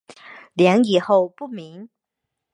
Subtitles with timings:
[0.55, 1.87] 梁以后不明。